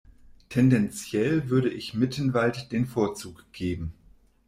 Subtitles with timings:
[0.49, 3.93] Tendenziell würde ich Mittenwald den Vorzug geben.